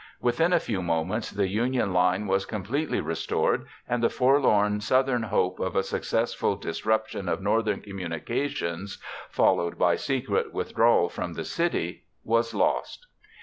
[0.19, 5.59] Within a few moments the Union line was completely restored and the forlorn Southern hope
[5.59, 8.97] of a successful disruption of Northern communications,
[9.29, 13.05] followed by secret withdrawal from the city, was lost.